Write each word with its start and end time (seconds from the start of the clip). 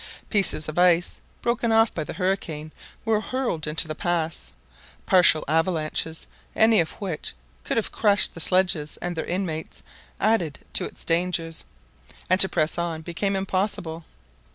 Pieces 0.31 0.67
of 0.67 0.79
ice, 0.79 1.21
broken 1.43 1.71
off 1.71 1.93
by 1.93 2.03
the 2.03 2.13
hurricane, 2.15 2.71
were 3.05 3.21
hurled 3.21 3.67
into 3.67 3.87
the 3.87 3.93
pass; 3.93 4.51
partial 5.05 5.43
avalanches, 5.47 6.25
any 6.55 6.77
one 6.77 6.81
of 6.81 6.91
which 6.93 7.35
could 7.63 7.77
have 7.77 7.91
crushed 7.91 8.33
the 8.33 8.39
sledges 8.39 8.97
and 8.99 9.15
their 9.15 9.25
inmates, 9.25 9.83
added 10.19 10.57
to 10.73 10.85
its 10.85 11.03
dangers, 11.05 11.65
and 12.31 12.41
to 12.41 12.49
press 12.49 12.79
on 12.79 13.01
became 13.03 13.35
impossible. 13.35 14.03